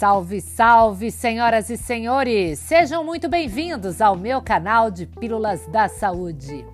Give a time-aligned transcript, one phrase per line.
[0.00, 2.58] Salve, salve, senhoras e senhores!
[2.58, 6.64] Sejam muito bem-vindos ao meu canal de Pílulas da Saúde.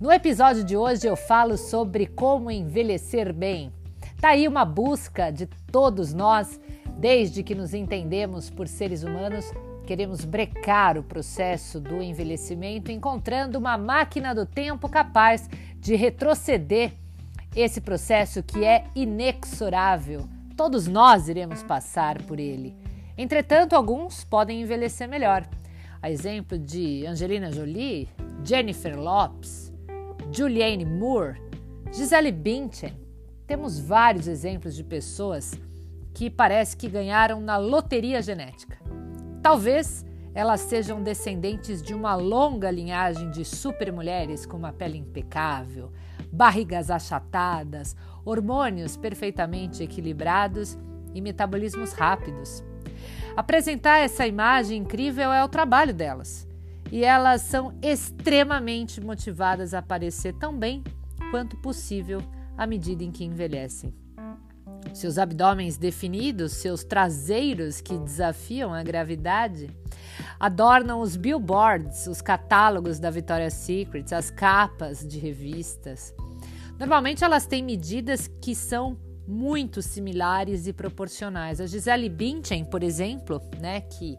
[0.00, 3.70] No episódio de hoje eu falo sobre como envelhecer bem.
[4.18, 6.58] Tá aí uma busca de todos nós,
[6.96, 9.52] desde que nos entendemos por seres humanos,
[9.86, 15.46] queremos brecar o processo do envelhecimento, encontrando uma máquina do tempo capaz
[15.78, 16.92] de retroceder
[17.54, 22.76] esse processo que é inexorável Todos nós iremos passar por ele.
[23.16, 25.48] Entretanto, alguns podem envelhecer melhor.
[26.00, 28.08] A exemplo de Angelina Jolie,
[28.44, 29.72] Jennifer Lopes,
[30.30, 31.40] Julianne Moore,
[31.92, 32.92] Gisele Bündchen.
[33.46, 35.52] Temos vários exemplos de pessoas
[36.14, 38.78] que parece que ganharam na loteria genética.
[39.42, 45.92] Talvez elas sejam descendentes de uma longa linhagem de supermulheres com uma pele impecável,
[46.32, 50.78] barrigas achatadas, hormônios perfeitamente equilibrados
[51.14, 52.64] e metabolismos rápidos.
[53.36, 56.48] Apresentar essa imagem incrível é o trabalho delas.
[56.90, 60.82] E elas são extremamente motivadas a aparecer tão bem
[61.30, 62.22] quanto possível
[62.56, 64.01] à medida em que envelhecem.
[64.92, 69.70] Seus abdômenes definidos, seus traseiros que desafiam a gravidade,
[70.38, 76.14] adornam os billboards, os catálogos da Victoria's Secret, as capas de revistas.
[76.78, 81.60] Normalmente elas têm medidas que são muito similares e proporcionais.
[81.60, 84.16] A Gisele Bündchen, por exemplo, né, que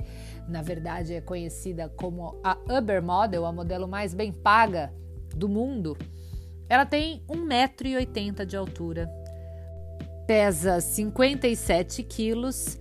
[0.47, 4.93] na verdade é conhecida como a Uber Model, a modelo mais bem paga
[5.35, 5.97] do mundo,
[6.69, 9.09] ela tem 1,80m de altura,
[10.27, 12.79] pesa 57 quilos,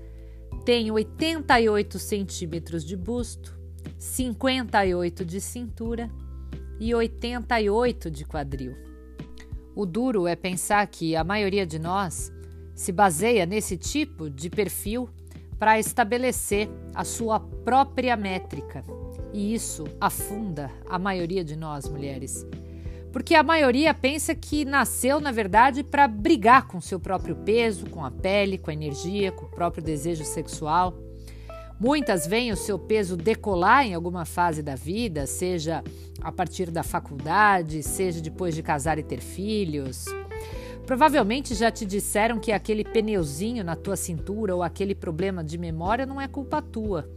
[0.65, 3.59] tem 88 centímetros de busto,
[3.99, 6.11] 58 de cintura
[6.79, 8.75] e 88 de quadril.
[9.75, 12.33] O duro é pensar que a maioria de nós
[12.75, 15.09] se baseia nesse tipo de perfil
[15.59, 18.83] para estabelecer a sua própria métrica.
[19.33, 22.45] E isso afunda a maioria de nós mulheres.
[23.13, 28.03] Porque a maioria pensa que nasceu, na verdade, para brigar com seu próprio peso, com
[28.05, 30.97] a pele, com a energia, com o próprio desejo sexual.
[31.79, 35.85] Muitas veem o seu peso decolar em alguma fase da vida, seja
[36.21, 40.07] a partir da faculdade, seja depois de casar e ter filhos.
[40.87, 46.07] Provavelmente já te disseram que aquele pneuzinho na tua cintura ou aquele problema de memória
[46.07, 47.09] não é culpa tua.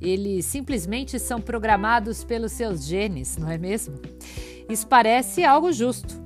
[0.00, 3.98] Eles simplesmente são programados pelos seus genes, não é mesmo?
[4.70, 6.20] Isso parece algo justo.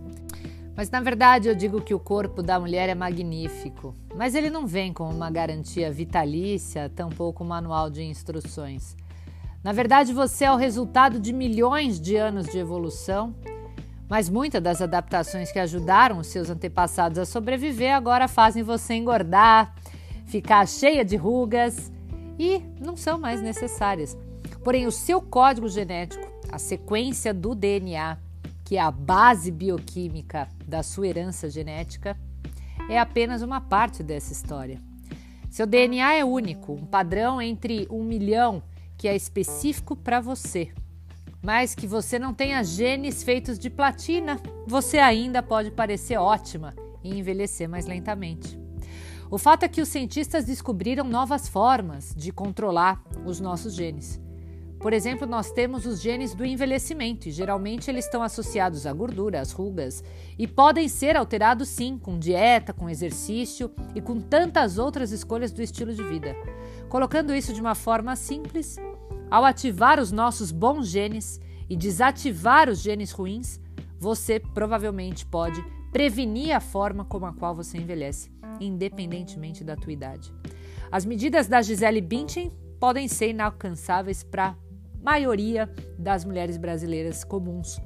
[0.76, 4.66] Mas na verdade eu digo que o corpo da mulher é magnífico, mas ele não
[4.66, 8.96] vem com uma garantia vitalícia, tampouco um manual de instruções.
[9.62, 13.34] Na verdade, você é o resultado de milhões de anos de evolução,
[14.10, 19.74] mas muitas das adaptações que ajudaram os seus antepassados a sobreviver agora fazem você engordar,
[20.26, 21.90] ficar cheia de rugas
[22.38, 24.18] e não são mais necessárias.
[24.62, 28.18] Porém, o seu código genético, a sequência do DNA,
[28.64, 32.16] que é a base bioquímica da sua herança genética,
[32.88, 34.80] é apenas uma parte dessa história.
[35.50, 38.62] Seu DNA é único, um padrão entre um milhão
[38.96, 40.72] que é específico para você.
[41.42, 47.18] Mas que você não tenha genes feitos de platina, você ainda pode parecer ótima e
[47.18, 48.58] envelhecer mais lentamente.
[49.30, 54.23] O fato é que os cientistas descobriram novas formas de controlar os nossos genes.
[54.84, 59.40] Por exemplo, nós temos os genes do envelhecimento e geralmente eles estão associados à gordura,
[59.40, 60.04] às rugas
[60.38, 65.62] e podem ser alterados sim com dieta, com exercício e com tantas outras escolhas do
[65.62, 66.36] estilo de vida.
[66.90, 68.76] Colocando isso de uma forma simples,
[69.30, 73.58] ao ativar os nossos bons genes e desativar os genes ruins,
[73.98, 78.30] você provavelmente pode prevenir a forma como a qual você envelhece,
[78.60, 80.30] independentemente da tua idade.
[80.92, 84.54] As medidas da Gisele Bündchen podem ser inalcançáveis para
[85.04, 87.78] maioria das mulheres brasileiras comuns,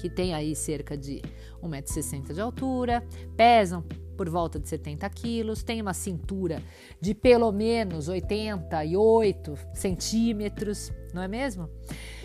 [0.00, 1.22] que tem aí cerca de
[1.62, 3.84] 1,60m de altura, pesam
[4.16, 6.62] por volta de 70 quilos, tem uma cintura
[7.00, 11.70] de pelo menos 88 centímetros, não é mesmo?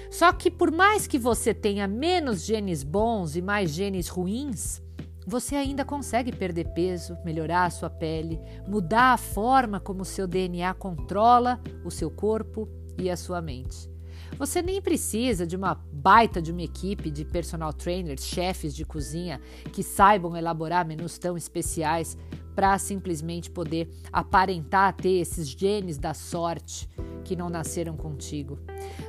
[0.09, 4.81] Só que por mais que você tenha menos genes bons e mais genes ruins,
[5.25, 10.27] você ainda consegue perder peso, melhorar a sua pele, mudar a forma como o seu
[10.27, 12.67] DNA controla o seu corpo
[12.97, 13.94] e a sua mente.
[14.37, 19.39] Você nem precisa de uma baita de uma equipe de personal trainers, chefes de cozinha
[19.71, 22.17] que saibam elaborar menus tão especiais
[22.55, 26.89] para simplesmente poder aparentar ter esses genes da sorte
[27.23, 28.59] que não nasceram contigo.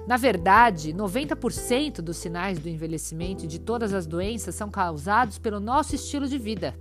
[0.07, 5.61] Na verdade, 90% dos sinais do envelhecimento e de todas as doenças são causados pelo
[5.61, 6.75] nosso estilo de vida.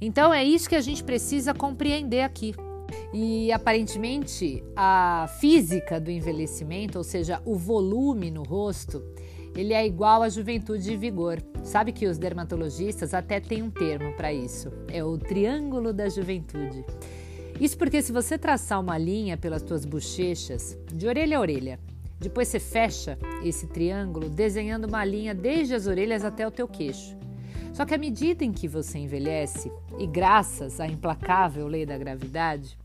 [0.00, 2.54] Então é isso que a gente precisa compreender aqui.
[3.12, 9.02] E aparentemente a física do envelhecimento, ou seja, o volume no rosto,
[9.56, 11.42] ele é igual à juventude e vigor.
[11.64, 16.84] Sabe que os dermatologistas até têm um termo para isso, é o triângulo da juventude.
[17.60, 21.80] Isso porque se você traçar uma linha pelas tuas bochechas, de orelha a orelha,
[22.20, 27.16] depois você fecha esse triângulo desenhando uma linha desde as orelhas até o teu queixo.
[27.78, 29.70] Só que à medida em que você envelhece,
[30.00, 32.76] e graças à implacável lei da gravidade,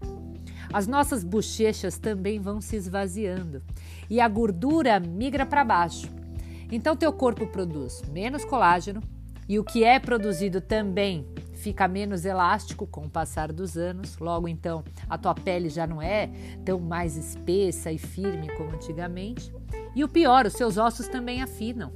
[0.72, 3.64] as nossas bochechas também vão se esvaziando
[4.08, 6.08] e a gordura migra para baixo.
[6.72, 9.02] Então teu corpo produz menos colágeno
[9.50, 14.20] e o que é produzido também fica menos elástico com o passar dos anos.
[14.20, 16.30] Logo então, a tua pele já não é
[16.64, 19.52] tão mais espessa e firme como antigamente.
[19.96, 21.92] E o pior, os seus ossos também afinam.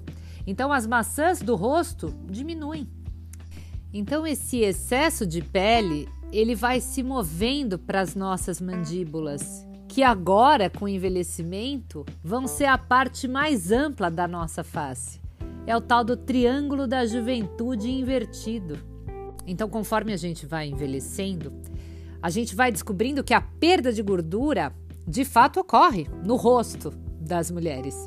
[0.47, 2.87] Então as maçãs do rosto diminuem.
[3.93, 9.67] Então esse excesso de pele, ele vai se movendo para as nossas mandíbulas
[9.97, 15.19] que agora, com o envelhecimento, vão ser a parte mais ampla da nossa face.
[15.65, 18.77] É o tal do triângulo da juventude invertido.
[19.47, 21.51] Então, conforme a gente vai envelhecendo,
[22.21, 24.71] a gente vai descobrindo que a perda de gordura
[25.07, 28.05] de fato ocorre no rosto das mulheres.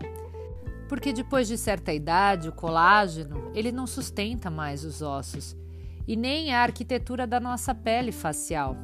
[0.90, 5.56] Porque depois de certa idade, o colágeno, ele não sustenta mais os ossos
[6.04, 8.76] e nem a arquitetura da nossa pele facial.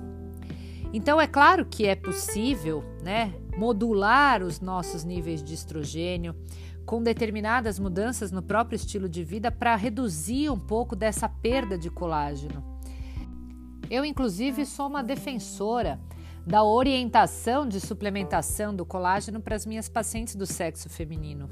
[0.92, 6.32] Então é claro que é possível, né, modular os nossos níveis de estrogênio
[6.84, 11.90] com determinadas mudanças no próprio estilo de vida para reduzir um pouco dessa perda de
[11.90, 12.62] colágeno.
[13.90, 16.00] Eu inclusive sou uma defensora
[16.46, 21.50] da orientação de suplementação do colágeno para as minhas pacientes do sexo feminino.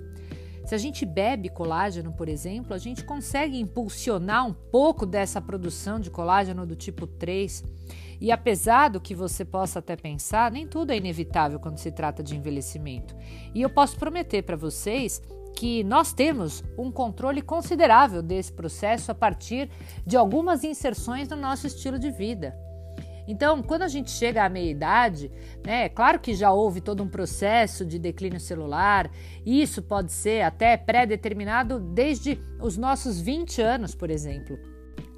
[0.65, 6.01] Se a gente bebe colágeno, por exemplo, a gente consegue impulsionar um pouco dessa produção
[6.01, 7.63] de colágeno do tipo 3
[8.21, 12.23] e apesar do que você possa até pensar, nem tudo é inevitável quando se trata
[12.23, 13.15] de envelhecimento.
[13.55, 15.21] E eu posso prometer para vocês
[15.55, 19.71] que nós temos um controle considerável desse processo a partir
[20.07, 22.57] de algumas inserções no nosso estilo de vida.
[23.27, 25.31] Então, quando a gente chega à meia-idade,
[25.65, 29.11] né, é claro que já houve todo um processo de declínio celular,
[29.45, 34.59] isso pode ser até pré-determinado desde os nossos 20 anos, por exemplo.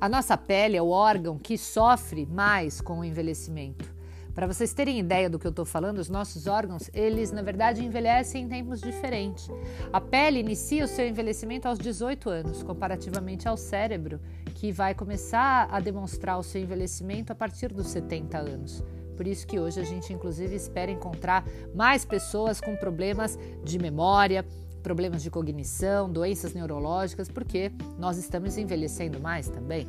[0.00, 3.96] A nossa pele é o órgão que sofre mais com o envelhecimento.
[4.36, 7.82] Para vocês terem ideia do que eu estou falando, os nossos órgãos, eles na verdade
[7.82, 9.48] envelhecem em tempos diferentes.
[9.90, 14.20] A pele inicia o seu envelhecimento aos 18 anos, comparativamente ao cérebro,
[14.56, 18.82] que vai começar a demonstrar o seu envelhecimento a partir dos 70 anos.
[19.14, 21.44] Por isso que hoje a gente inclusive espera encontrar
[21.74, 24.46] mais pessoas com problemas de memória,
[24.82, 29.86] problemas de cognição, doenças neurológicas, porque nós estamos envelhecendo mais também.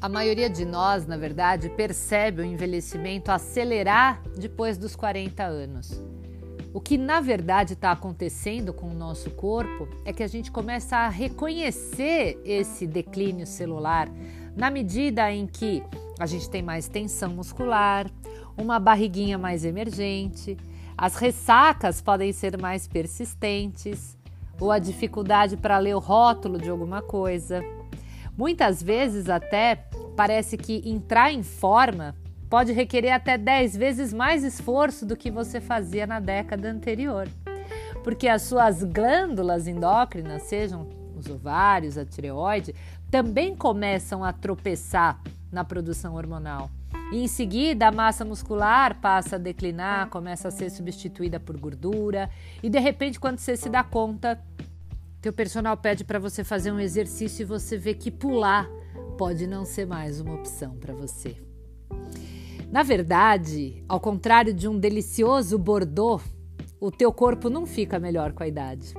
[0.00, 6.02] A maioria de nós, na verdade, percebe o envelhecimento acelerar depois dos 40 anos.
[6.74, 10.96] O que na verdade está acontecendo com o nosso corpo é que a gente começa
[10.96, 14.08] a reconhecer esse declínio celular
[14.56, 15.82] na medida em que
[16.18, 18.10] a gente tem mais tensão muscular,
[18.56, 20.56] uma barriguinha mais emergente,
[20.96, 24.16] as ressacas podem ser mais persistentes,
[24.60, 27.62] ou a dificuldade para ler o rótulo de alguma coisa.
[28.36, 29.76] Muitas vezes, até
[30.16, 32.14] parece que entrar em forma
[32.52, 37.26] pode requerer até 10 vezes mais esforço do que você fazia na década anterior,
[38.04, 42.74] porque as suas glândulas endócrinas, sejam os ovários, a tireoide,
[43.10, 45.18] também começam a tropeçar
[45.50, 46.70] na produção hormonal.
[47.10, 52.28] E em seguida, a massa muscular passa a declinar, começa a ser substituída por gordura,
[52.62, 54.38] e de repente, quando você se dá conta,
[55.22, 58.68] teu personal pede para você fazer um exercício e você vê que pular
[59.16, 61.34] pode não ser mais uma opção para você.
[62.72, 66.18] Na verdade, ao contrário de um delicioso bordô,
[66.80, 68.94] o teu corpo não fica melhor com a idade.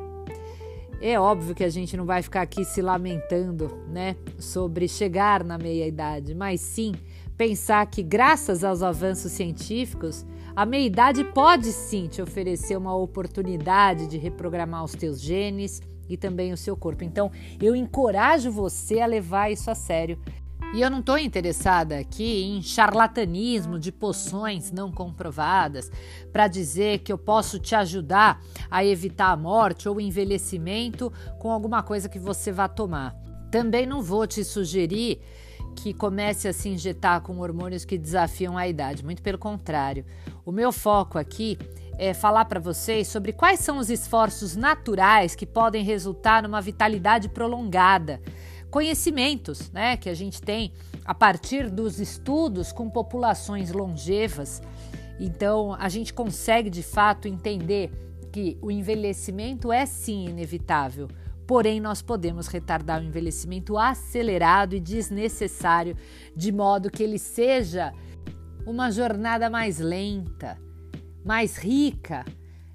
[1.01, 5.57] É óbvio que a gente não vai ficar aqui se lamentando, né, sobre chegar na
[5.57, 6.93] meia idade, mas sim
[7.35, 10.23] pensar que graças aos avanços científicos,
[10.55, 16.17] a meia idade pode sim te oferecer uma oportunidade de reprogramar os teus genes, e
[16.17, 17.03] também o seu corpo.
[17.03, 20.19] Então, eu encorajo você a levar isso a sério.
[20.73, 25.91] E eu não estou interessada aqui em charlatanismo de poções não comprovadas
[26.31, 31.83] para dizer que eu posso te ajudar a evitar a morte ou envelhecimento com alguma
[31.83, 33.15] coisa que você vá tomar.
[33.51, 35.21] Também não vou te sugerir
[35.75, 40.03] que comece a se injetar com hormônios que desafiam a idade, muito pelo contrário.
[40.43, 41.55] O meu foco aqui
[41.99, 47.29] é, falar para vocês sobre quais são os esforços naturais que podem resultar numa vitalidade
[47.29, 48.19] prolongada
[48.73, 50.73] conhecimentos né, que a gente tem
[51.05, 54.63] a partir dos estudos com populações longevas.
[55.19, 57.91] Então, a gente consegue de fato entender
[58.31, 61.07] que o envelhecimento é sim inevitável,
[61.45, 65.95] porém, nós podemos retardar o envelhecimento acelerado e desnecessário,
[66.35, 67.93] de modo que ele seja
[68.65, 70.57] uma jornada mais lenta,
[71.23, 72.25] mais rica.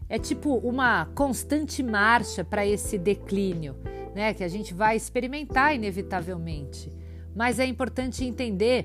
[0.08, 3.74] É tipo uma constante marcha para esse declínio,
[4.14, 6.92] né, que a gente vai experimentar inevitavelmente.
[7.34, 8.84] Mas é importante entender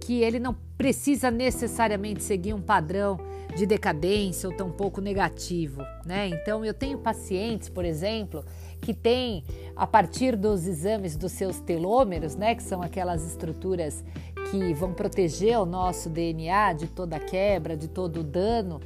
[0.00, 3.18] que ele não precisa necessariamente seguir um padrão
[3.56, 6.28] de decadência ou tampouco negativo, né?
[6.28, 8.44] Então eu tenho pacientes, por exemplo,
[8.80, 9.44] que têm
[9.76, 14.02] a partir dos exames dos seus telômeros, né, que são aquelas estruturas
[14.50, 18.80] que vão proteger o nosso DNA de toda quebra, de todo dano,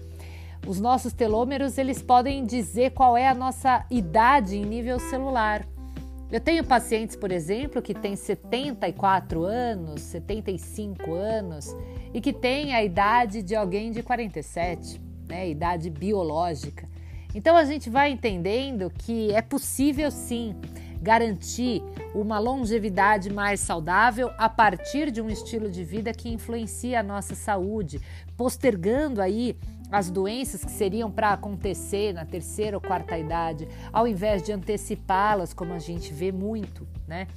[0.67, 5.67] os nossos telômeros eles podem dizer qual é a nossa idade em nível celular.
[6.31, 11.77] Eu tenho pacientes, por exemplo, que têm 74 anos, 75 anos
[12.13, 16.89] e que têm a idade de alguém de 47, né, idade biológica.
[17.33, 20.57] Então a gente vai entendendo que é possível sim
[21.01, 21.81] garantir
[22.13, 27.37] uma longevidade mais saudável a partir de um estilo de vida que influencia a nossa
[27.37, 28.01] saúde,
[28.37, 29.57] postergando aí
[29.91, 35.53] as doenças que seriam para acontecer na terceira ou quarta idade, ao invés de antecipá-las,
[35.53, 37.29] como a gente vê muito, né?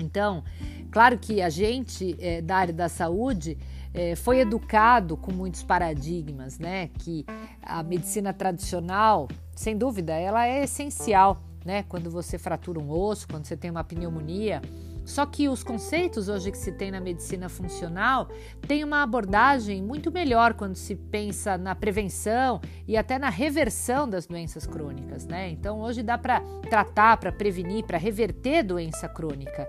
[0.00, 0.44] Então,
[0.90, 3.56] claro que a gente é, da área da saúde
[3.94, 6.88] é, foi educado com muitos paradigmas, né?
[6.98, 7.24] Que
[7.62, 11.82] a medicina tradicional, sem dúvida, ela é essencial, né?
[11.88, 14.60] Quando você fratura um osso, quando você tem uma pneumonia,
[15.06, 18.28] só que os conceitos hoje que se tem na medicina funcional
[18.66, 24.26] têm uma abordagem muito melhor quando se pensa na prevenção e até na reversão das
[24.26, 25.48] doenças crônicas, né?
[25.48, 29.68] Então hoje dá para tratar, para prevenir, para reverter doença crônica.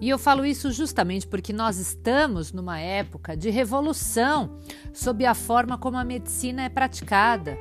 [0.00, 4.60] E eu falo isso justamente porque nós estamos numa época de revolução
[4.92, 7.58] sob a forma como a medicina é praticada.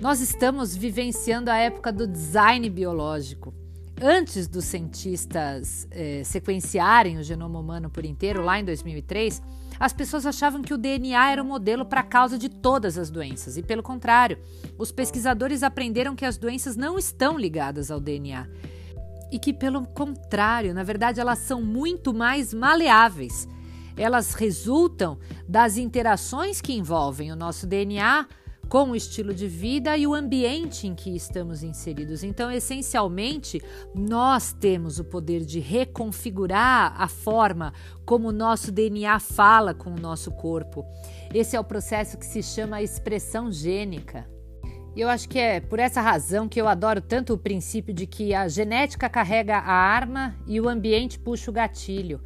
[0.00, 3.59] Nós estamos vivenciando a época do design biológico
[4.00, 9.42] antes dos cientistas é, sequenciarem o genoma humano por inteiro, lá em 2003,
[9.78, 13.10] as pessoas achavam que o DNA era o modelo para a causa de todas as
[13.10, 13.56] doenças.
[13.56, 14.38] E pelo contrário,
[14.78, 18.48] os pesquisadores aprenderam que as doenças não estão ligadas ao DNA.
[19.30, 23.46] E que, pelo contrário, na verdade, elas são muito mais maleáveis.
[23.96, 28.26] Elas resultam das interações que envolvem o nosso DNA
[28.70, 32.22] com o estilo de vida e o ambiente em que estamos inseridos.
[32.22, 33.60] Então, essencialmente,
[33.92, 37.74] nós temos o poder de reconfigurar a forma
[38.06, 40.86] como o nosso DNA fala com o nosso corpo.
[41.34, 44.30] Esse é o processo que se chama expressão gênica.
[44.94, 48.06] E eu acho que é por essa razão que eu adoro tanto o princípio de
[48.06, 52.20] que a genética carrega a arma e o ambiente puxa o gatilho.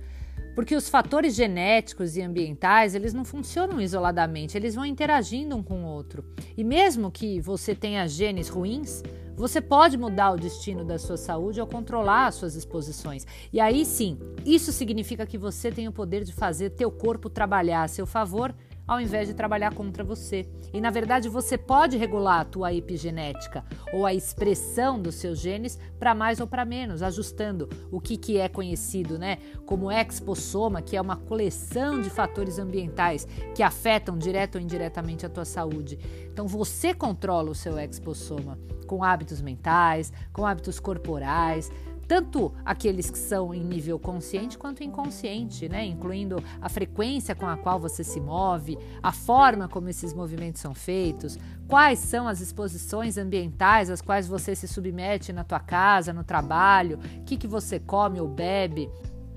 [0.54, 5.84] Porque os fatores genéticos e ambientais, eles não funcionam isoladamente, eles vão interagindo um com
[5.84, 6.24] o outro.
[6.56, 9.02] E mesmo que você tenha genes ruins,
[9.36, 13.26] você pode mudar o destino da sua saúde ao controlar as suas exposições.
[13.52, 17.82] E aí sim, isso significa que você tem o poder de fazer teu corpo trabalhar
[17.82, 18.54] a seu favor
[18.86, 20.46] ao invés de trabalhar contra você.
[20.72, 25.78] E na verdade você pode regular a tua epigenética ou a expressão dos seus genes
[25.98, 30.96] para mais ou para menos, ajustando o que, que é conhecido né, como expossoma, que
[30.96, 35.98] é uma coleção de fatores ambientais que afetam direto ou indiretamente a tua saúde.
[36.32, 41.70] Então você controla o seu expossoma com hábitos mentais, com hábitos corporais,
[42.06, 45.84] tanto aqueles que são em nível consciente quanto inconsciente, né?
[45.84, 50.74] incluindo a frequência com a qual você se move, a forma como esses movimentos são
[50.74, 56.24] feitos, quais são as exposições ambientais às quais você se submete na tua casa, no
[56.24, 58.88] trabalho, o que, que você come ou bebe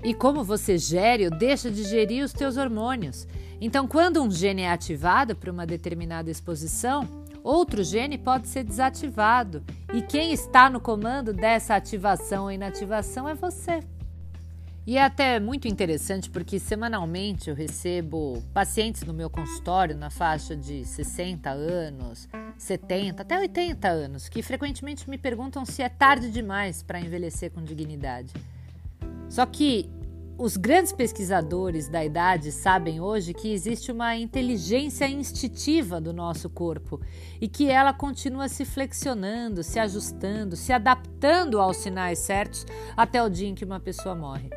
[0.02, 3.26] e como você gere ou deixa de gerir os teus hormônios.
[3.60, 9.62] Então, quando um gene é ativado para uma determinada exposição, outro gene pode ser desativado
[9.92, 13.80] e quem está no comando dessa ativação ou inativação é você.
[14.86, 20.56] E é até muito interessante porque semanalmente eu recebo pacientes no meu consultório na faixa
[20.56, 22.26] de 60 anos,
[22.56, 27.62] 70, até 80 anos, que frequentemente me perguntam se é tarde demais para envelhecer com
[27.62, 28.32] dignidade.
[29.28, 29.90] Só que
[30.38, 37.00] os grandes pesquisadores da idade sabem hoje que existe uma inteligência instintiva do nosso corpo
[37.40, 42.64] e que ela continua se flexionando, se ajustando, se adaptando aos sinais certos
[42.96, 44.48] até o dia em que uma pessoa morre.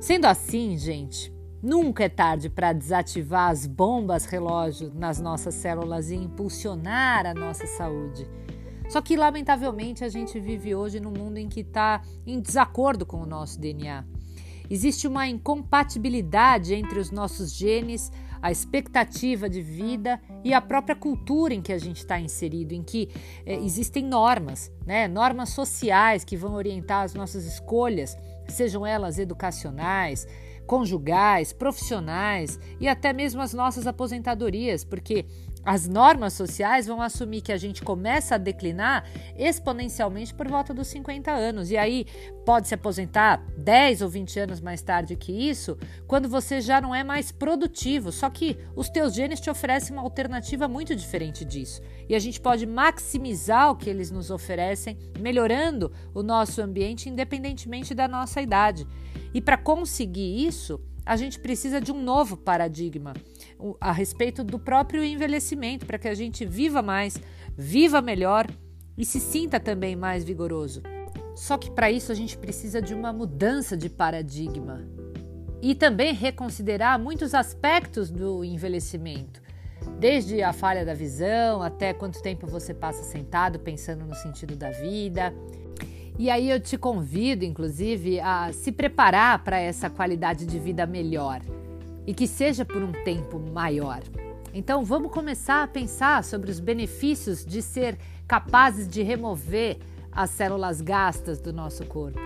[0.00, 6.14] Sendo assim, gente, nunca é tarde para desativar as bombas relógio nas nossas células e
[6.14, 8.24] impulsionar a nossa saúde.
[8.88, 13.20] Só que, lamentavelmente, a gente vive hoje num mundo em que está em desacordo com
[13.20, 14.04] o nosso DNA
[14.70, 18.10] existe uma incompatibilidade entre os nossos genes,
[18.40, 22.82] a expectativa de vida e a própria cultura em que a gente está inserido, em
[22.82, 23.08] que
[23.44, 25.08] é, existem normas, né?
[25.08, 28.16] normas sociais que vão orientar as nossas escolhas,
[28.48, 30.26] sejam elas educacionais,
[30.66, 35.24] conjugais, profissionais e até mesmo as nossas aposentadorias, porque
[35.68, 39.04] as normas sociais vão assumir que a gente começa a declinar
[39.36, 41.70] exponencialmente por volta dos 50 anos.
[41.70, 42.06] E aí
[42.46, 46.94] pode se aposentar 10 ou 20 anos mais tarde que isso, quando você já não
[46.94, 48.10] é mais produtivo.
[48.10, 51.82] Só que os teus genes te oferecem uma alternativa muito diferente disso.
[52.08, 57.94] E a gente pode maximizar o que eles nos oferecem, melhorando o nosso ambiente independentemente
[57.94, 58.86] da nossa idade.
[59.34, 63.14] E para conseguir isso, a gente precisa de um novo paradigma
[63.80, 67.18] a respeito do próprio envelhecimento, para que a gente viva mais,
[67.56, 68.46] viva melhor
[68.94, 70.82] e se sinta também mais vigoroso.
[71.34, 74.86] Só que para isso a gente precisa de uma mudança de paradigma
[75.62, 79.40] e também reconsiderar muitos aspectos do envelhecimento,
[79.98, 84.70] desde a falha da visão até quanto tempo você passa sentado pensando no sentido da
[84.72, 85.32] vida.
[86.18, 91.40] E aí eu te convido, inclusive, a se preparar para essa qualidade de vida melhor
[92.04, 94.02] e que seja por um tempo maior.
[94.52, 97.96] Então vamos começar a pensar sobre os benefícios de ser
[98.26, 99.78] capazes de remover
[100.10, 102.18] as células gastas do nosso corpo.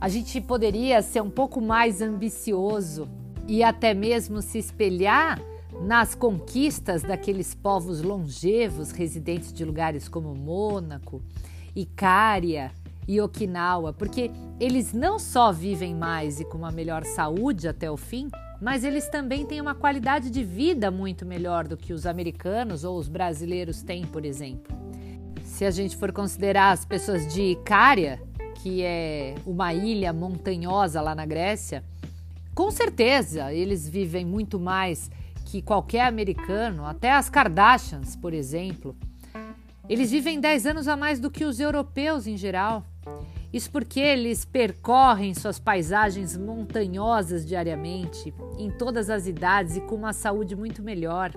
[0.00, 3.08] A gente poderia ser um pouco mais ambicioso
[3.46, 5.40] e até mesmo se espelhar
[5.80, 11.22] nas conquistas daqueles povos longevos residentes de lugares como Mônaco,
[11.72, 12.72] Icária
[13.08, 17.96] e Okinawa, porque eles não só vivem mais e com uma melhor saúde até o
[17.96, 18.28] fim,
[18.60, 22.98] mas eles também têm uma qualidade de vida muito melhor do que os americanos ou
[22.98, 24.74] os brasileiros têm, por exemplo.
[25.44, 28.20] Se a gente for considerar as pessoas de Icária,
[28.56, 31.84] que é uma ilha montanhosa lá na Grécia,
[32.54, 35.10] com certeza eles vivem muito mais
[35.44, 38.96] que qualquer americano, até as Kardashians, por exemplo.
[39.88, 42.84] Eles vivem 10 anos a mais do que os europeus em geral.
[43.56, 50.12] Isso porque eles percorrem suas paisagens montanhosas diariamente, em todas as idades e com uma
[50.12, 51.32] saúde muito melhor.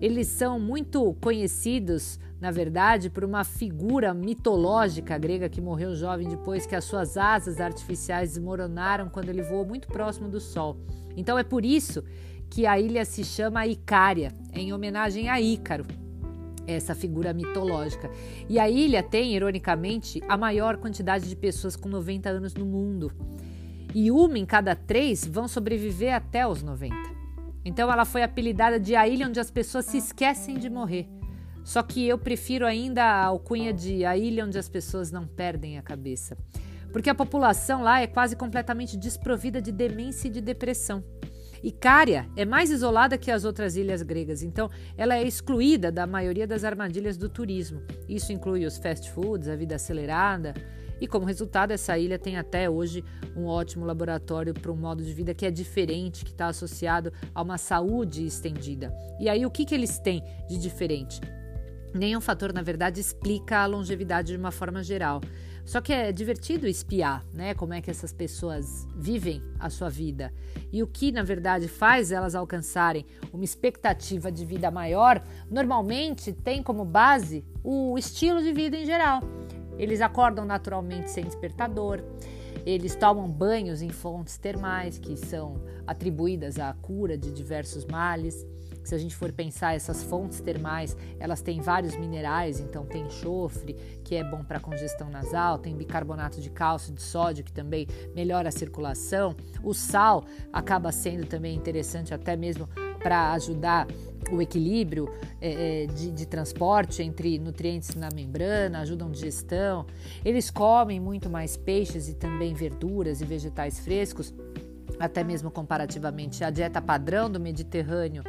[0.00, 6.64] Eles são muito conhecidos, na verdade, por uma figura mitológica grega que morreu jovem depois
[6.64, 10.76] que as suas asas artificiais desmoronaram quando ele voou muito próximo do Sol.
[11.16, 12.04] Então é por isso
[12.48, 15.86] que a ilha se chama Icária, em homenagem a Ícaro,
[16.66, 18.10] essa figura mitológica.
[18.48, 23.12] E a ilha tem, ironicamente, a maior quantidade de pessoas com 90 anos no mundo.
[23.94, 26.94] E uma em cada três vão sobreviver até os 90.
[27.64, 31.08] Então ela foi apelidada de a ilha onde as pessoas se esquecem de morrer.
[31.64, 35.78] Só que eu prefiro ainda a alcunha de a ilha onde as pessoas não perdem
[35.78, 36.36] a cabeça.
[36.92, 41.04] Porque a população lá é quase completamente desprovida de demência e de depressão.
[41.62, 46.46] Icária é mais isolada que as outras ilhas gregas, então ela é excluída da maioria
[46.46, 47.82] das armadilhas do turismo.
[48.08, 50.54] Isso inclui os fast foods, a vida acelerada.
[51.00, 53.04] E como resultado, essa ilha tem até hoje
[53.36, 57.42] um ótimo laboratório para um modo de vida que é diferente, que está associado a
[57.42, 58.92] uma saúde estendida.
[59.18, 61.20] E aí, o que, que eles têm de diferente?
[61.94, 65.20] Nenhum fator, na verdade, explica a longevidade de uma forma geral.
[65.64, 67.54] Só que é divertido espiar, né?
[67.54, 70.32] Como é que essas pessoas vivem a sua vida.
[70.72, 76.62] E o que, na verdade, faz elas alcançarem uma expectativa de vida maior, normalmente tem
[76.62, 79.20] como base o estilo de vida em geral.
[79.78, 82.02] Eles acordam naturalmente sem despertador,
[82.64, 88.46] eles tomam banhos em fontes termais que são atribuídas à cura de diversos males.
[88.82, 93.74] Se a gente for pensar essas fontes termais, elas têm vários minerais, então tem enxofre,
[94.04, 98.48] que é bom para congestão nasal, tem bicarbonato de cálcio, de sódio, que também melhora
[98.48, 99.34] a circulação.
[99.62, 102.68] O sal acaba sendo também interessante até mesmo
[102.98, 103.86] para ajudar
[104.30, 109.84] o equilíbrio é, é, de, de, transporte entre nutrientes na membrana, ajudam digestão.
[110.24, 114.32] Eles comem muito mais peixes e também verduras e vegetais frescos
[114.98, 118.22] até mesmo comparativamente à dieta padrão do Mediterrâneo,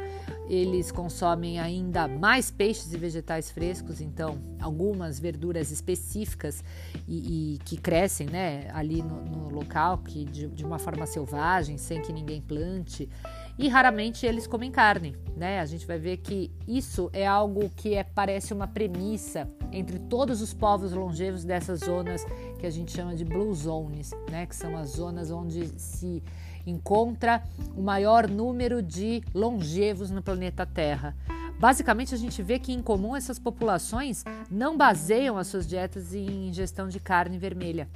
[0.48, 6.62] eles consomem ainda mais peixes e vegetais frescos, então algumas verduras específicas
[7.08, 11.78] e, e que crescem né, ali no, no local, que de, de, uma forma selvagem,
[11.78, 13.08] sem que ninguém plante.
[13.56, 15.60] E raramente eles comem carne, né?
[15.60, 20.42] A gente vai ver que isso é algo que é, parece uma premissa entre todos
[20.42, 22.24] os povos longevos dessas zonas
[22.58, 24.44] que a gente chama de blue zones, né?
[24.44, 26.20] Que são as zonas onde se
[26.66, 27.42] encontra
[27.76, 31.16] o maior número de longevos no planeta Terra.
[31.58, 36.48] Basicamente, a gente vê que em comum essas populações não baseiam as suas dietas em
[36.48, 37.88] ingestão de carne vermelha.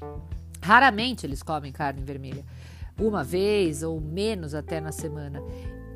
[0.62, 2.44] Raramente eles comem carne vermelha.
[3.00, 5.40] uma vez ou menos até na semana.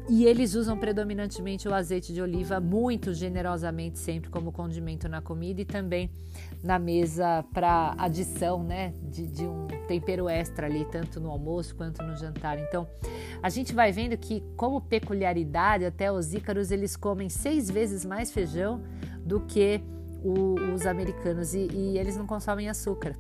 [0.09, 5.61] E eles usam predominantemente o azeite de oliva muito generosamente sempre como condimento na comida
[5.61, 6.11] e também
[6.63, 12.03] na mesa para adição, né, de, de, um tempero extra ali, tanto no almoço quanto
[12.03, 12.59] no jantar.
[12.59, 12.87] Então,
[13.43, 18.31] a gente vai vendo que como peculiaridade até os ícaros eles comem seis vezes mais
[18.33, 18.83] feijão
[19.25, 19.81] do que
[20.23, 23.17] o, os americanos e, e eles não consomem açúcar.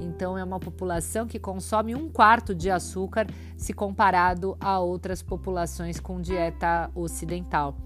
[0.00, 5.98] Então, é uma população que consome um quarto de açúcar se comparado a outras populações
[5.98, 7.76] com dieta ocidental.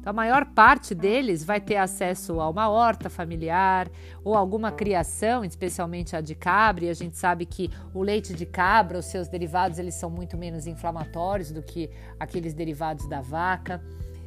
[0.00, 3.90] Então, a maior parte deles vai ter acesso a uma horta familiar
[4.24, 8.46] ou alguma criação, especialmente a de cabra, e a gente sabe que o leite de
[8.46, 13.82] cabra, os seus derivados, eles são muito menos inflamatórios do que aqueles derivados da vaca.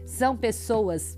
[0.06, 1.18] São pessoas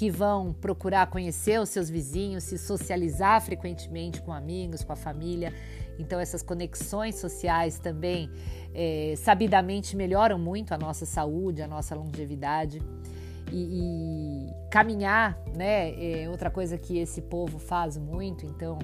[0.00, 5.52] que vão procurar conhecer os seus vizinhos, se socializar frequentemente com amigos, com a família.
[5.98, 8.30] Então, essas conexões sociais também,
[8.72, 12.80] é, sabidamente, melhoram muito a nossa saúde, a nossa longevidade.
[13.52, 18.46] E, e caminhar, né, é outra coisa que esse povo faz muito.
[18.46, 18.78] Então,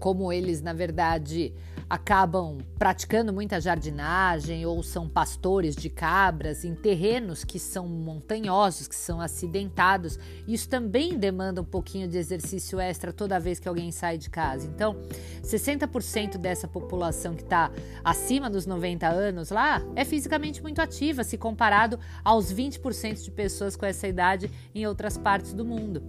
[0.00, 1.52] como eles, na verdade,
[1.90, 8.94] acabam praticando muita jardinagem ou são pastores de cabras em terrenos que são montanhosos, que
[8.94, 10.16] são acidentados.
[10.46, 14.68] Isso também demanda um pouquinho de exercício extra toda vez que alguém sai de casa.
[14.68, 14.96] Então,
[15.42, 17.72] 60% dessa população que está
[18.04, 23.74] acima dos 90 anos lá é fisicamente muito ativa se comparado aos 20% de pessoas
[23.74, 26.02] com essa idade em outras partes do mundo.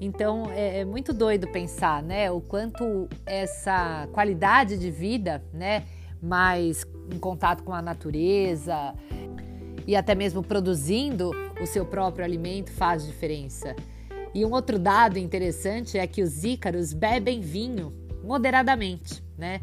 [0.00, 5.84] Então é, é, muito doido pensar, né, o quanto essa qualidade de vida, né,
[6.20, 8.94] mais em contato com a natureza
[9.86, 11.30] e até mesmo produzindo
[11.60, 13.74] o seu próprio alimento faz diferença.
[14.34, 17.92] E um outro dado interessante é que os ícaros bebem vinho
[18.24, 19.60] moderadamente, né?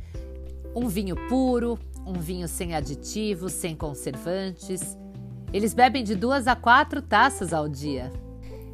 [0.73, 4.97] Um vinho puro, um vinho sem aditivos, sem conservantes.
[5.51, 8.11] Eles bebem de duas a quatro taças ao dia.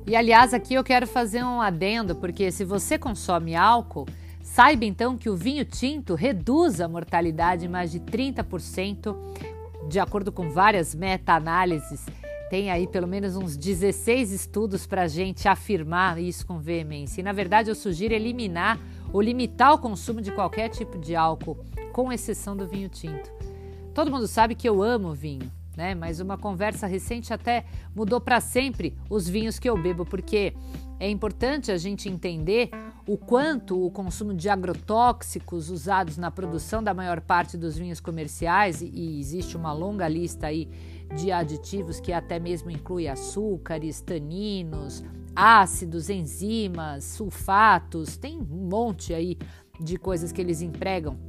[0.08, 4.08] E aliás, aqui eu quero fazer um adendo, porque se você consome álcool,
[4.42, 9.14] saiba então que o vinho tinto reduz a mortalidade em mais de 30%,
[9.90, 12.06] de acordo com várias meta-análises.
[12.50, 17.20] Tem aí pelo menos uns 16 estudos para a gente afirmar isso com veemência.
[17.20, 18.80] E na verdade eu sugiro eliminar
[19.12, 21.58] ou limitar o consumo de qualquer tipo de álcool,
[21.92, 23.30] com exceção do vinho tinto.
[23.94, 25.94] Todo mundo sabe que eu amo vinho né?
[25.94, 30.56] Mas uma conversa recente até mudou para sempre os vinhos que eu bebo, porque
[31.00, 32.72] é importante a gente entender
[33.08, 38.82] o quanto o consumo de agrotóxicos usados na produção da maior parte dos vinhos comerciais,
[38.82, 40.68] e existe uma longa lista aí
[41.16, 45.04] de aditivos que até mesmo inclui açúcares, taninos,
[45.36, 49.38] ácidos, enzimas, sulfatos, tem um monte aí
[49.80, 51.27] de coisas que eles empregam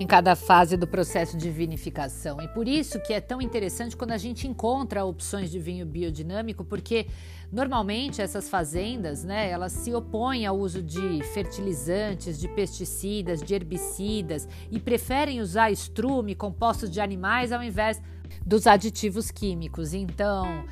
[0.00, 2.40] em cada fase do processo de vinificação.
[2.40, 6.64] E por isso que é tão interessante quando a gente encontra opções de vinho biodinâmico,
[6.64, 7.08] porque
[7.50, 14.48] normalmente essas fazendas, né, elas se opõem ao uso de fertilizantes, de pesticidas, de herbicidas
[14.70, 18.00] e preferem usar estrume, compostos de animais ao invés
[18.46, 19.94] dos aditivos químicos.
[19.94, 20.64] Então,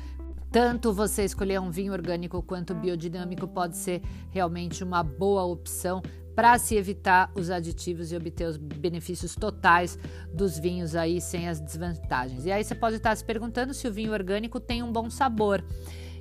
[0.49, 6.01] tanto você escolher um vinho orgânico quanto biodinâmico pode ser realmente uma boa opção
[6.37, 9.97] para se evitar os aditivos e obter os benefícios totais
[10.31, 12.45] dos vinhos aí sem as desvantagens.
[12.45, 15.65] E aí você pode estar se perguntando se o vinho orgânico tem um bom sabor.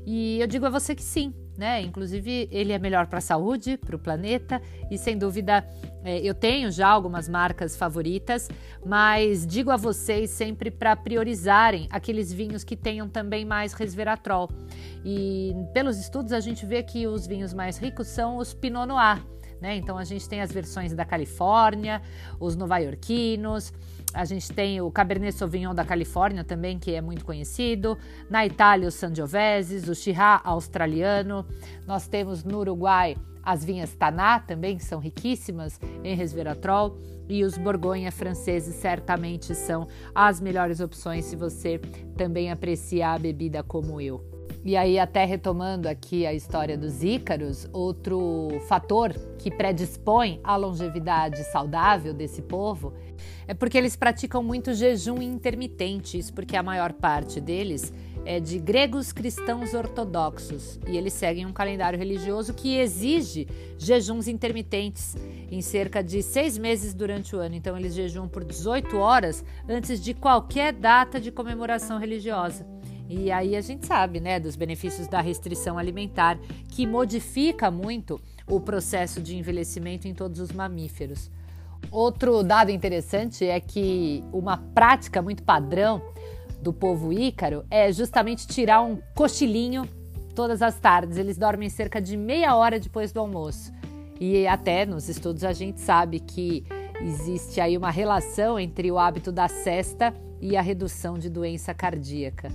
[0.07, 1.83] E eu digo a você que sim, né?
[1.83, 5.69] Inclusive, ele é melhor para a saúde, para o planeta, e sem dúvida
[6.03, 8.49] é, eu tenho já algumas marcas favoritas,
[8.87, 14.49] mas digo a vocês sempre para priorizarem aqueles vinhos que tenham também mais resveratrol.
[15.05, 19.36] E pelos estudos a gente vê que os vinhos mais ricos são os Pinot Noir.
[19.61, 19.77] Né?
[19.77, 22.03] Então a gente tem as versões da Califórnia,
[22.39, 23.73] os nova-iorquinos,
[24.17, 27.99] a gente tem o Cabernet Sauvignon da Califórnia também, que é muito conhecido.
[28.31, 31.45] Na Itália, os Sangioveses, o Chirá australiano.
[31.87, 36.97] Nós temos no Uruguai as vinhas Taná também, que são riquíssimas em resveratrol.
[37.29, 41.79] E os Borgonha franceses certamente são as melhores opções se você
[42.17, 44.36] também apreciar a bebida como eu.
[44.67, 51.45] E aí, até retomando aqui a história dos ícaros, outro fator que predispõe à longevidade
[51.53, 52.93] saudável desse povo
[53.47, 57.93] é porque eles praticam muito jejum intermitente, isso porque a maior parte deles
[58.25, 63.47] é de gregos cristãos ortodoxos e eles seguem um calendário religioso que exige
[63.79, 65.15] jejuns intermitentes
[65.49, 67.55] em cerca de seis meses durante o ano.
[67.55, 72.76] Então, eles jejuam por 18 horas antes de qualquer data de comemoração religiosa.
[73.09, 76.39] E aí a gente sabe, né, dos benefícios da restrição alimentar,
[76.71, 81.31] que modifica muito o processo de envelhecimento em todos os mamíferos.
[81.91, 86.03] Outro dado interessante é que uma prática muito padrão
[86.61, 89.89] do povo ícaro é justamente tirar um cochilinho
[90.35, 91.17] todas as tardes.
[91.17, 93.73] Eles dormem cerca de meia hora depois do almoço.
[94.21, 96.65] E até nos estudos a gente sabe que
[97.01, 102.51] existe aí uma relação entre o hábito da cesta e a redução de doença cardíaca.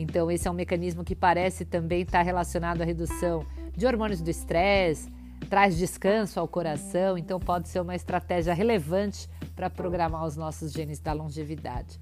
[0.00, 3.44] Então, esse é um mecanismo que parece também estar relacionado à redução
[3.76, 5.10] de hormônios do estresse,
[5.50, 11.00] traz descanso ao coração, então pode ser uma estratégia relevante para programar os nossos genes
[11.00, 11.98] da longevidade.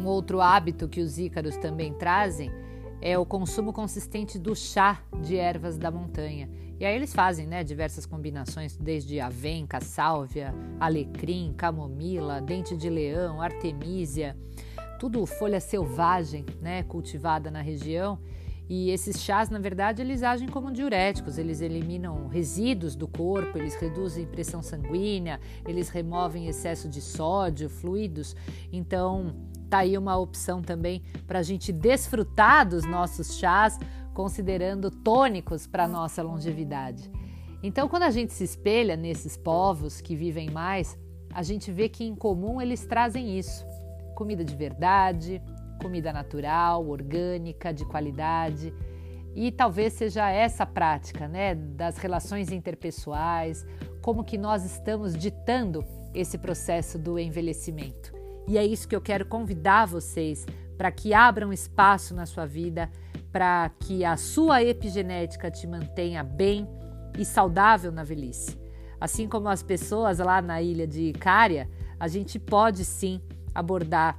[0.00, 2.50] Um outro hábito que os ícaros também trazem
[3.02, 6.48] é o consumo consistente do chá de ervas da montanha.
[6.80, 13.42] E aí eles fazem né, diversas combinações, desde avenca, sálvia, alecrim, camomila, dente de leão,
[13.42, 14.34] artemisia,
[15.04, 18.18] tudo folha selvagem, né, cultivada na região.
[18.66, 23.74] E esses chás, na verdade, eles agem como diuréticos, eles eliminam resíduos do corpo, eles
[23.74, 25.38] reduzem pressão sanguínea,
[25.68, 28.34] eles removem excesso de sódio, fluidos.
[28.72, 29.36] Então,
[29.68, 33.78] tá aí uma opção também para a gente desfrutar dos nossos chás,
[34.14, 37.10] considerando tônicos para nossa longevidade.
[37.62, 40.98] Então, quando a gente se espelha nesses povos que vivem mais,
[41.30, 43.66] a gente vê que em comum eles trazem isso:
[44.14, 45.42] comida de verdade,
[45.80, 48.72] comida natural, orgânica, de qualidade.
[49.34, 53.66] E talvez seja essa prática, né, das relações interpessoais,
[54.00, 58.14] como que nós estamos ditando esse processo do envelhecimento.
[58.46, 60.46] E é isso que eu quero convidar vocês
[60.76, 62.90] para que abram espaço na sua vida,
[63.32, 66.68] para que a sua epigenética te mantenha bem
[67.18, 68.58] e saudável na velhice.
[69.00, 73.20] Assim como as pessoas lá na ilha de Icária, a gente pode sim
[73.54, 74.18] abordar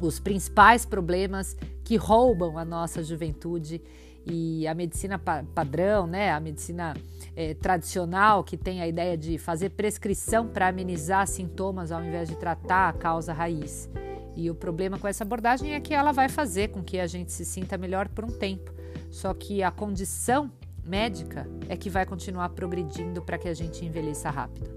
[0.00, 3.82] os principais problemas que roubam a nossa juventude
[4.26, 6.94] e a medicina pa padrão, né, a medicina
[7.34, 12.36] é, tradicional que tem a ideia de fazer prescrição para amenizar sintomas ao invés de
[12.36, 13.88] tratar a causa raiz.
[14.36, 17.32] E o problema com essa abordagem é que ela vai fazer com que a gente
[17.32, 18.72] se sinta melhor por um tempo.
[19.10, 20.50] Só que a condição
[20.84, 24.70] médica é que vai continuar progredindo para que a gente envelheça rápido.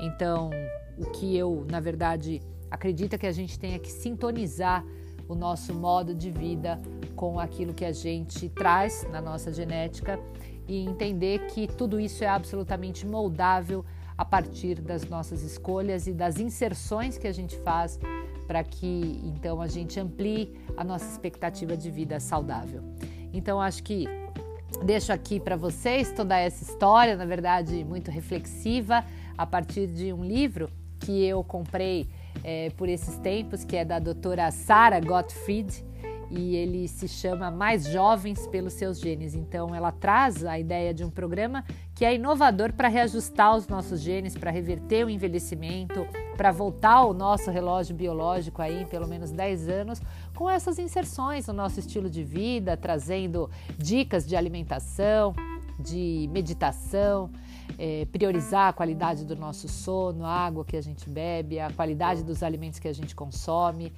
[0.00, 0.50] Então,
[0.96, 2.40] o que eu, na verdade,
[2.72, 4.82] acredita que a gente tenha que sintonizar
[5.28, 6.80] o nosso modo de vida
[7.14, 10.18] com aquilo que a gente traz na nossa genética
[10.66, 13.84] e entender que tudo isso é absolutamente moldável
[14.16, 17.98] a partir das nossas escolhas e das inserções que a gente faz
[18.46, 22.82] para que então a gente amplie a nossa expectativa de vida saudável.
[23.34, 24.06] Então acho que
[24.82, 29.04] deixo aqui para vocês toda essa história, na verdade muito reflexiva,
[29.36, 32.08] a partir de um livro que eu comprei
[32.44, 35.84] é, por esses tempos, que é da doutora Sarah Gottfried,
[36.34, 39.34] e ele se chama Mais Jovens pelos Seus Genes.
[39.34, 41.62] Então, ela traz a ideia de um programa
[41.94, 47.12] que é inovador para reajustar os nossos genes, para reverter o envelhecimento, para voltar o
[47.12, 50.00] nosso relógio biológico aí em pelo menos 10 anos,
[50.34, 55.34] com essas inserções no nosso estilo de vida, trazendo dicas de alimentação,
[55.82, 57.30] de meditação,
[57.78, 62.22] é, priorizar a qualidade do nosso sono, a água que a gente bebe, a qualidade
[62.22, 63.92] dos alimentos que a gente consome,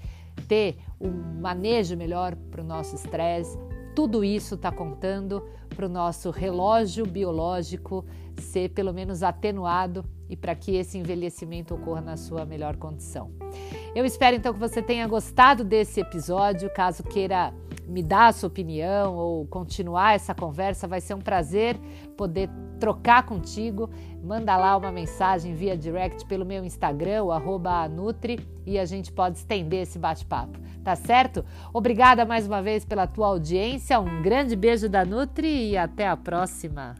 [0.48, 3.58] ter um manejo melhor para o nosso estresse.
[3.94, 5.42] Tudo isso está contando
[5.74, 8.04] para o nosso relógio biológico
[8.40, 13.30] ser pelo menos atenuado e para que esse envelhecimento ocorra na sua melhor condição.
[13.94, 16.68] Eu espero então que você tenha gostado desse episódio.
[16.70, 17.54] Caso queira
[17.86, 21.78] me dar a sua opinião ou continuar essa conversa, vai ser um prazer
[22.16, 22.48] poder
[22.80, 23.90] trocar contigo.
[24.22, 27.24] Manda lá uma mensagem via direct pelo meu Instagram,
[27.90, 31.44] Nutri, e a gente pode estender esse bate-papo, tá certo?
[31.72, 36.16] Obrigada mais uma vez pela tua audiência, um grande beijo da Nutri e até a
[36.16, 36.94] próxima!